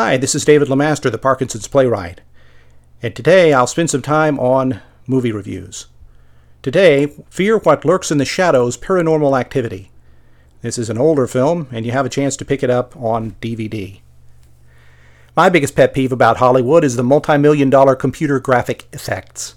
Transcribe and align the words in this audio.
Hi, 0.00 0.16
this 0.16 0.36
is 0.36 0.44
David 0.44 0.68
Lemaster, 0.68 1.10
the 1.10 1.18
Parkinson's 1.18 1.66
playwright, 1.66 2.20
and 3.02 3.16
today 3.16 3.52
I'll 3.52 3.66
spend 3.66 3.90
some 3.90 4.00
time 4.00 4.38
on 4.38 4.80
movie 5.08 5.32
reviews. 5.32 5.88
Today, 6.62 7.14
Fear 7.30 7.58
What 7.58 7.84
Lurks 7.84 8.12
in 8.12 8.18
the 8.18 8.24
Shadows 8.24 8.76
Paranormal 8.76 9.36
Activity. 9.36 9.90
This 10.62 10.78
is 10.78 10.88
an 10.88 10.98
older 10.98 11.26
film, 11.26 11.66
and 11.72 11.84
you 11.84 11.90
have 11.90 12.06
a 12.06 12.08
chance 12.08 12.36
to 12.36 12.44
pick 12.44 12.62
it 12.62 12.70
up 12.70 12.96
on 12.96 13.32
DVD. 13.40 13.98
My 15.34 15.48
biggest 15.48 15.74
pet 15.74 15.92
peeve 15.92 16.12
about 16.12 16.36
Hollywood 16.36 16.84
is 16.84 16.94
the 16.94 17.02
multi 17.02 17.36
million 17.36 17.68
dollar 17.68 17.96
computer 17.96 18.38
graphic 18.38 18.86
effects. 18.92 19.56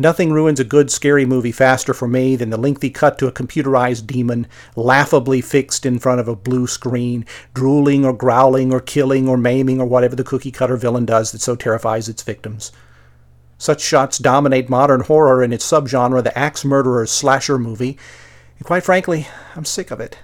Nothing 0.00 0.32
ruins 0.32 0.58
a 0.58 0.64
good 0.64 0.90
scary 0.90 1.26
movie 1.26 1.52
faster 1.52 1.92
for 1.92 2.08
me 2.08 2.34
than 2.34 2.48
the 2.48 2.56
lengthy 2.56 2.88
cut 2.88 3.18
to 3.18 3.26
a 3.26 3.32
computerized 3.32 4.06
demon, 4.06 4.46
laughably 4.74 5.42
fixed 5.42 5.84
in 5.84 5.98
front 5.98 6.20
of 6.20 6.26
a 6.26 6.34
blue 6.34 6.66
screen, 6.66 7.26
drooling 7.52 8.06
or 8.06 8.14
growling 8.14 8.72
or 8.72 8.80
killing 8.80 9.28
or 9.28 9.36
maiming 9.36 9.78
or 9.78 9.84
whatever 9.84 10.16
the 10.16 10.24
cookie 10.24 10.50
cutter 10.50 10.78
villain 10.78 11.04
does 11.04 11.32
that 11.32 11.42
so 11.42 11.54
terrifies 11.54 12.08
its 12.08 12.22
victims. 12.22 12.72
Such 13.58 13.82
shots 13.82 14.16
dominate 14.16 14.70
modern 14.70 15.02
horror 15.02 15.42
in 15.42 15.52
its 15.52 15.70
subgenre, 15.70 16.24
the 16.24 16.38
axe 16.38 16.64
murderer 16.64 17.04
slasher 17.04 17.58
movie, 17.58 17.98
and 18.56 18.64
quite 18.64 18.84
frankly, 18.84 19.28
I'm 19.54 19.66
sick 19.66 19.90
of 19.90 20.00
it. 20.00 20.16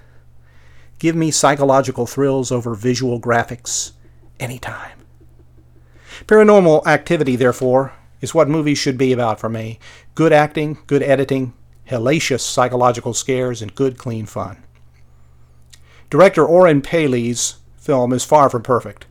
Give 0.99 1.15
me 1.15 1.31
psychological 1.31 2.07
thrills 2.07 2.51
over 2.51 2.75
visual 2.75 3.21
graphics 3.21 3.93
anytime. 4.41 5.01
Paranormal 6.25 6.87
activity, 6.87 7.37
therefore, 7.37 7.93
is 8.21 8.35
what 8.35 8.49
movies 8.49 8.79
should 8.79 8.99
be 8.99 9.13
about 9.13 9.41
for 9.41 9.49
me. 9.49 9.79
Good 10.15 10.33
acting, 10.33 10.79
good 10.87 11.03
editing, 11.03 11.53
hellacious 11.91 12.41
psychological 12.41 13.15
scares, 13.15 13.63
and 13.63 13.75
good, 13.75 13.99
clean 13.99 14.27
fun. 14.27 14.63
Director 16.11 16.45
Oren 16.45 16.83
Peli's 16.83 17.57
film 17.77 18.13
is 18.13 18.25
far 18.25 18.49
from 18.49 18.63
perfect. 18.63 19.07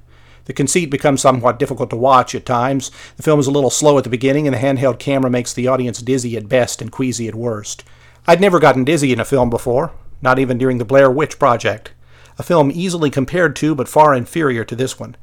The 0.46 0.54
conceit 0.54 0.92
becomes 0.92 1.22
somewhat 1.22 1.60
difficult 1.60 1.90
to 1.90 1.96
watch 1.96 2.36
at 2.36 2.46
times. 2.46 2.92
The 3.18 3.24
film 3.24 3.40
is 3.40 3.48
a 3.48 3.52
little 3.52 3.72
slow 3.72 3.98
at 3.98 4.04
the 4.04 4.10
beginning, 4.10 4.48
and 4.48 4.56
the 4.56 4.60
handheld 4.60 5.00
camera 5.00 5.30
makes 5.30 5.54
the 5.54 5.68
audience 5.68 6.02
dizzy 6.02 6.38
at 6.38 6.50
best 6.50 6.82
and 6.82 6.92
queasy 6.92 7.28
at 7.28 7.36
worst. 7.36 7.84
I'd 8.28 8.42
never 8.42 8.60
gotten 8.60 8.84
dizzy 8.84 9.12
in 9.12 9.20
a 9.20 9.26
film 9.26 9.50
before, 9.50 9.92
not 10.22 10.40
even 10.40 10.58
during 10.58 10.78
the 10.78 10.86
Blair 10.86 11.10
Witch 11.10 11.40
Project, 11.40 11.92
a 12.38 12.44
film 12.44 12.72
easily 12.72 13.10
compared 13.10 13.56
to 13.58 13.74
but 13.74 13.88
far 13.88 14.14
inferior 14.14 14.64
to 14.66 14.76
this 14.76 15.00
one 15.00 15.16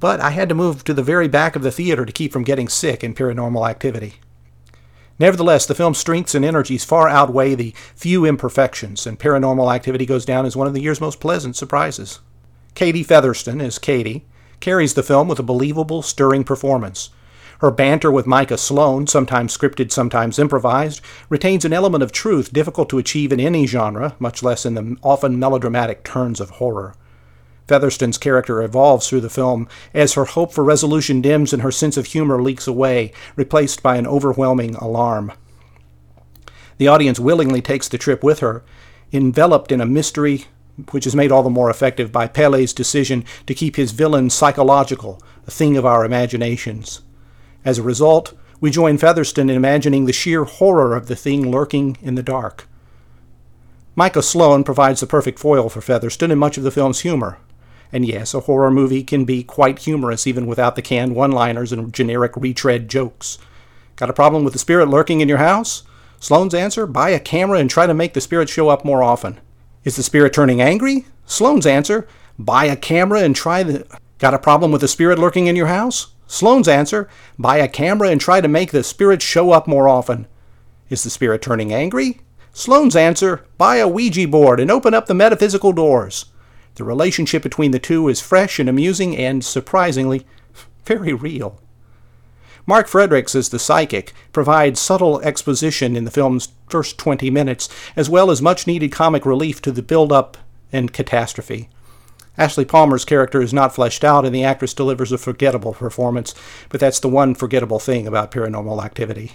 but 0.00 0.20
I 0.20 0.30
had 0.30 0.48
to 0.48 0.54
move 0.54 0.84
to 0.84 0.94
the 0.94 1.02
very 1.02 1.28
back 1.28 1.56
of 1.56 1.62
the 1.62 1.70
theater 1.70 2.04
to 2.04 2.12
keep 2.12 2.32
from 2.32 2.44
getting 2.44 2.68
sick 2.68 3.02
in 3.02 3.14
paranormal 3.14 3.68
activity. 3.68 4.14
Nevertheless, 5.18 5.66
the 5.66 5.74
film's 5.74 5.98
strengths 5.98 6.34
and 6.34 6.44
energies 6.44 6.84
far 6.84 7.08
outweigh 7.08 7.54
the 7.54 7.74
few 7.96 8.24
imperfections, 8.24 9.06
and 9.06 9.18
paranormal 9.18 9.74
activity 9.74 10.06
goes 10.06 10.24
down 10.24 10.46
as 10.46 10.54
one 10.54 10.68
of 10.68 10.74
the 10.74 10.80
year's 10.80 11.00
most 11.00 11.18
pleasant 11.18 11.56
surprises. 11.56 12.20
Katie 12.74 13.02
Featherston, 13.02 13.60
as 13.60 13.80
Katie, 13.80 14.24
carries 14.60 14.94
the 14.94 15.02
film 15.02 15.26
with 15.26 15.40
a 15.40 15.44
believable, 15.44 16.02
stirring 16.02 16.44
performance. 16.44 17.10
Her 17.60 17.72
banter 17.72 18.12
with 18.12 18.28
Micah 18.28 18.56
Sloan, 18.56 19.08
sometimes 19.08 19.56
scripted, 19.56 19.90
sometimes 19.90 20.38
improvised, 20.38 21.00
retains 21.28 21.64
an 21.64 21.72
element 21.72 22.04
of 22.04 22.12
truth 22.12 22.52
difficult 22.52 22.88
to 22.90 22.98
achieve 22.98 23.32
in 23.32 23.40
any 23.40 23.66
genre, 23.66 24.14
much 24.20 24.44
less 24.44 24.64
in 24.64 24.74
the 24.74 24.96
often 25.02 25.40
melodramatic 25.40 26.04
turns 26.04 26.38
of 26.38 26.50
horror. 26.50 26.94
Featherston's 27.68 28.18
character 28.18 28.62
evolves 28.62 29.08
through 29.08 29.20
the 29.20 29.30
film 29.30 29.68
as 29.94 30.14
her 30.14 30.24
hope 30.24 30.52
for 30.52 30.64
resolution 30.64 31.20
dims 31.20 31.52
and 31.52 31.62
her 31.62 31.70
sense 31.70 31.96
of 31.96 32.06
humor 32.06 32.42
leaks 32.42 32.66
away, 32.66 33.12
replaced 33.36 33.82
by 33.82 33.96
an 33.96 34.06
overwhelming 34.06 34.74
alarm. 34.76 35.32
The 36.78 36.88
audience 36.88 37.20
willingly 37.20 37.60
takes 37.60 37.88
the 37.88 37.98
trip 37.98 38.24
with 38.24 38.40
her, 38.40 38.64
enveloped 39.12 39.70
in 39.70 39.80
a 39.80 39.86
mystery 39.86 40.46
which 40.92 41.06
is 41.06 41.14
made 41.14 41.32
all 41.32 41.42
the 41.42 41.50
more 41.50 41.70
effective 41.70 42.12
by 42.12 42.26
Peli's 42.26 42.72
decision 42.72 43.24
to 43.46 43.54
keep 43.54 43.76
his 43.76 43.92
villain 43.92 44.30
psychological, 44.30 45.20
a 45.46 45.50
thing 45.50 45.76
of 45.76 45.84
our 45.84 46.04
imaginations. 46.04 47.02
As 47.64 47.78
a 47.78 47.82
result, 47.82 48.34
we 48.60 48.70
join 48.70 48.96
Featherston 48.96 49.50
in 49.50 49.56
imagining 49.56 50.06
the 50.06 50.12
sheer 50.12 50.44
horror 50.44 50.96
of 50.96 51.08
the 51.08 51.16
thing 51.16 51.50
lurking 51.50 51.96
in 52.00 52.14
the 52.14 52.22
dark. 52.22 52.68
Micah 53.96 54.22
Sloan 54.22 54.62
provides 54.62 55.00
the 55.00 55.06
perfect 55.06 55.40
foil 55.40 55.68
for 55.68 55.80
Featherston 55.80 56.30
in 56.30 56.38
much 56.38 56.56
of 56.56 56.62
the 56.62 56.70
film's 56.70 57.00
humor. 57.00 57.38
And 57.92 58.04
yes, 58.04 58.34
a 58.34 58.40
horror 58.40 58.70
movie 58.70 59.02
can 59.02 59.24
be 59.24 59.42
quite 59.42 59.80
humorous 59.80 60.26
even 60.26 60.46
without 60.46 60.76
the 60.76 60.82
canned 60.82 61.14
one 61.14 61.32
liners 61.32 61.72
and 61.72 61.92
generic 61.92 62.32
retread 62.36 62.88
jokes. 62.88 63.38
Got 63.96 64.10
a 64.10 64.14
problem 64.14 64.44
with 64.44 64.52
the 64.52 64.58
spirit 64.58 64.88
lurking 64.88 65.20
in 65.20 65.28
your 65.28 65.38
house? 65.38 65.82
Sloan's 66.20 66.54
answer 66.54 66.86
buy 66.86 67.10
a 67.10 67.20
camera 67.20 67.58
and 67.58 67.70
try 67.70 67.86
to 67.86 67.94
make 67.94 68.14
the 68.14 68.20
spirit 68.20 68.48
show 68.48 68.68
up 68.68 68.84
more 68.84 69.02
often. 69.02 69.40
Is 69.84 69.96
the 69.96 70.02
spirit 70.02 70.32
turning 70.32 70.60
angry? 70.60 71.06
Sloan's 71.26 71.66
answer 71.66 72.06
buy 72.38 72.64
a 72.66 72.76
camera 72.76 73.20
and 73.20 73.34
try 73.34 73.62
the. 73.62 73.86
Got 74.18 74.34
a 74.34 74.38
problem 74.38 74.72
with 74.72 74.80
the 74.80 74.88
spirit 74.88 75.18
lurking 75.18 75.46
in 75.46 75.56
your 75.56 75.68
house? 75.68 76.08
Sloan's 76.26 76.68
answer 76.68 77.08
buy 77.38 77.56
a 77.56 77.68
camera 77.68 78.10
and 78.10 78.20
try 78.20 78.40
to 78.40 78.48
make 78.48 78.70
the 78.70 78.82
spirit 78.82 79.22
show 79.22 79.52
up 79.52 79.66
more 79.66 79.88
often. 79.88 80.26
Is 80.90 81.04
the 81.04 81.10
spirit 81.10 81.40
turning 81.40 81.72
angry? 81.72 82.20
Sloan's 82.52 82.96
answer 82.96 83.46
buy 83.56 83.76
a 83.76 83.88
Ouija 83.88 84.26
board 84.26 84.60
and 84.60 84.70
open 84.70 84.92
up 84.92 85.06
the 85.06 85.14
metaphysical 85.14 85.72
doors. 85.72 86.26
The 86.78 86.84
relationship 86.84 87.42
between 87.42 87.72
the 87.72 87.80
two 87.80 88.06
is 88.06 88.20
fresh 88.20 88.60
and 88.60 88.68
amusing 88.68 89.16
and, 89.16 89.44
surprisingly, 89.44 90.24
very 90.84 91.12
real. 91.12 91.60
Mark 92.66 92.86
Fredrichs, 92.86 93.34
as 93.34 93.48
the 93.48 93.58
psychic, 93.58 94.12
provides 94.32 94.78
subtle 94.78 95.20
exposition 95.22 95.96
in 95.96 96.04
the 96.04 96.10
film's 96.12 96.52
first 96.70 96.96
20 96.96 97.30
minutes, 97.30 97.68
as 97.96 98.08
well 98.08 98.30
as 98.30 98.40
much 98.40 98.68
needed 98.68 98.92
comic 98.92 99.26
relief 99.26 99.60
to 99.62 99.72
the 99.72 99.82
build 99.82 100.12
up 100.12 100.36
and 100.70 100.92
catastrophe. 100.92 101.68
Ashley 102.36 102.64
Palmer's 102.64 103.04
character 103.04 103.42
is 103.42 103.52
not 103.52 103.74
fleshed 103.74 104.04
out, 104.04 104.24
and 104.24 104.32
the 104.32 104.44
actress 104.44 104.72
delivers 104.72 105.10
a 105.10 105.18
forgettable 105.18 105.74
performance, 105.74 106.32
but 106.68 106.78
that's 106.78 107.00
the 107.00 107.08
one 107.08 107.34
forgettable 107.34 107.80
thing 107.80 108.06
about 108.06 108.30
paranormal 108.30 108.84
activity. 108.84 109.32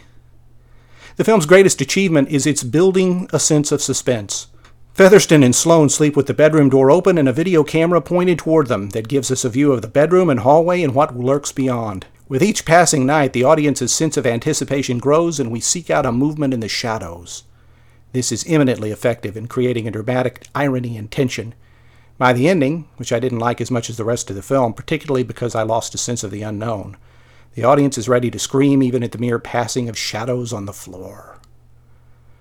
The 1.18 1.26
film's 1.26 1.46
greatest 1.46 1.82
achievement 1.82 2.30
is 2.30 2.48
its 2.48 2.64
building 2.64 3.28
a 3.34 3.40
sense 3.40 3.74
of 3.74 3.82
suspense. 3.82 4.48
Featherston 4.94 5.42
and 5.42 5.56
Sloan 5.56 5.90
sleep 5.90 6.16
with 6.16 6.28
the 6.28 6.36
bedroom 6.36 6.70
door 6.70 6.92
open 6.92 7.18
and 7.18 7.28
a 7.28 7.34
video 7.34 7.64
camera 7.64 8.00
pointed 8.00 8.38
toward 8.38 8.68
them 8.68 8.90
that 8.90 9.08
gives 9.08 9.32
us 9.32 9.44
a 9.44 9.50
view 9.50 9.72
of 9.72 9.82
the 9.82 9.88
bedroom 9.88 10.30
and 10.30 10.42
hallway 10.42 10.84
and 10.84 10.94
what 10.94 11.18
lurks 11.18 11.52
beyond. 11.52 12.06
With 12.28 12.44
each 12.44 12.64
passing 12.64 13.04
night, 13.04 13.34
the 13.34 13.44
audience's 13.44 13.92
sense 13.92 14.18
of 14.18 14.28
anticipation 14.28 15.00
grows 15.00 15.40
and 15.40 15.52
we 15.52 15.60
seek 15.60 15.90
out 15.90 16.06
a 16.06 16.12
movement 16.12 16.54
in 16.54 16.60
the 16.60 16.68
shadows. 16.68 17.44
This 18.12 18.32
is 18.32 18.46
eminently 18.48 18.92
effective 18.92 19.36
in 19.36 19.48
creating 19.48 19.88
a 19.88 19.92
dramatic 19.92 20.46
irony 20.54 20.96
and 20.96 21.10
tension. 21.10 21.56
By 22.20 22.32
the 22.32 22.48
ending, 22.48 22.88
which 22.98 23.12
I 23.12 23.20
didn't 23.20 23.40
like 23.40 23.62
as 23.62 23.72
much 23.72 23.90
as 23.90 23.98
the 23.98 24.06
rest 24.06 24.30
of 24.30 24.36
the 24.36 24.44
film, 24.44 24.74
particularly 24.76 25.24
because 25.24 25.56
I 25.56 25.64
lost 25.64 25.96
a 25.96 25.98
sense 25.98 26.24
of 26.24 26.30
the 26.30 26.44
unknown, 26.44 26.98
the 27.56 27.64
audience 27.64 27.98
is 27.98 28.08
ready 28.08 28.30
to 28.30 28.38
scream 28.38 28.84
even 28.84 29.02
at 29.02 29.12
the 29.12 29.18
mere 29.18 29.40
passing 29.40 29.90
of 29.90 29.98
shadows 29.98 30.54
on 30.54 30.68
the 30.68 30.72
floor. 30.72 31.40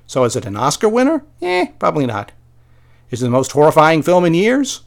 So 0.07 0.25
is 0.25 0.37
it 0.37 0.45
an 0.45 0.59
Oscar 0.59 0.91
winner? 0.91 1.25
Eh, 1.41 1.69
probably 1.79 2.05
not. 2.05 2.33
Is 3.13 3.23
it 3.23 3.27
the 3.27 3.31
most 3.31 3.53
horrifying 3.53 4.03
film 4.03 4.25
in 4.25 4.33
years? 4.33 4.81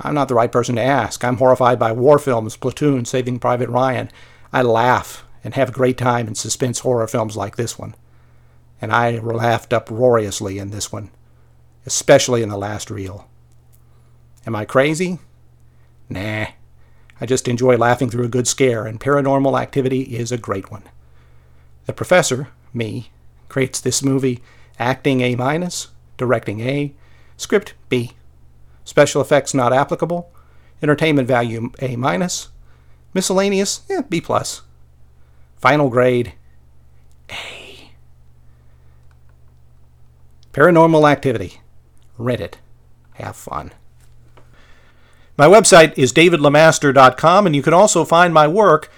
I'm 0.00 0.14
not 0.14 0.26
the 0.26 0.34
right 0.34 0.50
person 0.50 0.74
to 0.74 0.82
ask. 0.82 1.22
I'm 1.22 1.36
horrified 1.36 1.78
by 1.78 1.92
war 1.92 2.18
films, 2.18 2.56
Platoon, 2.56 3.04
Saving 3.04 3.38
Private 3.38 3.68
Ryan. 3.68 4.10
I 4.52 4.62
laugh 4.62 5.24
and 5.44 5.54
have 5.54 5.68
a 5.68 5.72
great 5.72 5.96
time 5.96 6.26
in 6.26 6.34
suspense 6.34 6.80
horror 6.80 7.06
films 7.06 7.36
like 7.36 7.54
this 7.54 7.78
one. 7.78 7.94
And 8.82 8.92
I 8.92 9.18
laughed 9.18 9.72
uproariously 9.72 10.58
in 10.58 10.70
this 10.70 10.90
one, 10.90 11.12
especially 11.86 12.42
in 12.42 12.48
the 12.48 12.58
last 12.58 12.90
reel. 12.90 13.28
Am 14.46 14.56
I 14.56 14.64
crazy? 14.64 15.20
Nah. 16.08 16.46
I 17.20 17.26
just 17.26 17.46
enjoy 17.46 17.76
laughing 17.76 18.10
through 18.10 18.24
a 18.24 18.28
good 18.28 18.48
scare, 18.48 18.84
and 18.84 18.98
paranormal 18.98 19.58
activity 19.60 20.02
is 20.02 20.32
a 20.32 20.36
great 20.36 20.72
one. 20.72 20.82
The 21.86 21.92
professor, 21.92 22.48
me, 22.72 23.12
creates 23.48 23.80
this 23.80 24.02
movie 24.02 24.42
acting 24.76 25.20
A 25.20 25.36
minus, 25.36 25.88
directing 26.16 26.60
A, 26.60 26.92
Script 27.36 27.74
B. 27.88 28.12
Special 28.84 29.20
effects 29.20 29.54
not 29.54 29.72
applicable. 29.72 30.30
Entertainment 30.82 31.28
value 31.28 31.70
A 31.80 31.96
minus. 31.96 32.48
Miscellaneous 33.12 33.82
eh, 33.90 34.02
B 34.08 34.20
plus. 34.20 34.62
Final 35.56 35.88
grade 35.88 36.34
A. 37.30 37.90
Paranormal 40.52 41.10
activity. 41.10 41.60
Rent 42.18 42.40
it. 42.40 42.58
Have 43.14 43.36
fun. 43.36 43.72
My 45.36 45.46
website 45.46 45.98
is 45.98 46.12
davidlemaster.com, 46.12 47.46
and 47.46 47.56
you 47.56 47.62
can 47.62 47.74
also 47.74 48.04
find 48.04 48.32
my 48.32 48.46
work 48.46 48.88